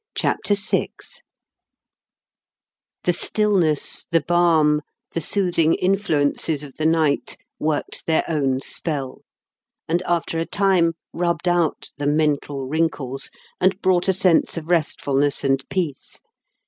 CHAPTER 0.15 0.55
VI 0.55 0.89
The 3.03 3.13
stillness, 3.13 4.05
the 4.09 4.21
balm, 4.21 4.81
the 5.13 5.21
soothing 5.21 5.75
influences 5.75 6.63
of 6.63 6.73
the 6.77 6.87
night 6.87 7.37
worked 7.59 8.07
their 8.07 8.23
own 8.27 8.61
spell; 8.61 9.21
and, 9.87 10.01
after 10.07 10.39
a 10.39 10.47
time, 10.47 10.93
rubbed 11.13 11.47
out 11.47 11.91
the 11.99 12.07
mental 12.07 12.65
wrinkles 12.65 13.29
and 13.59 13.79
brought 13.79 14.07
a 14.07 14.13
sense 14.13 14.57
of 14.57 14.69
restfulness 14.71 15.43
and 15.43 15.63
peace. 15.69 16.17